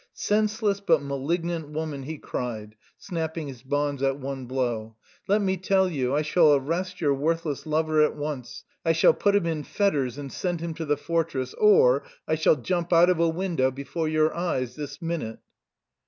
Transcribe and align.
"Senseless 0.15 0.79
but 0.79 1.03
malignant 1.03 1.69
woman," 1.69 2.01
he 2.01 2.17
cried, 2.17 2.73
snapping 2.97 3.47
his 3.47 3.61
bonds 3.61 4.01
at 4.01 4.17
one 4.19 4.47
blow, 4.47 4.95
"let 5.27 5.43
me 5.43 5.55
tell 5.57 5.87
you, 5.87 6.15
I 6.15 6.23
shall 6.23 6.55
arrest 6.55 6.99
your 7.01 7.13
worthless 7.13 7.67
lover 7.67 8.01
at 8.03 8.15
once, 8.15 8.63
I 8.83 8.93
shall 8.93 9.13
put 9.13 9.35
him 9.35 9.45
in 9.45 9.61
fetters 9.63 10.17
and 10.17 10.33
send 10.33 10.59
him 10.59 10.73
to 10.73 10.85
the 10.85 10.97
fortress, 10.97 11.53
or 11.53 12.01
I 12.27 12.33
shall 12.33 12.55
jump 12.55 12.91
out 12.91 13.11
of 13.11 13.19
a 13.19 13.29
window 13.29 13.69
before 13.69 14.07
your 14.09 14.35
eyes 14.35 14.75
this 14.75 14.99
minute!" 15.03 15.37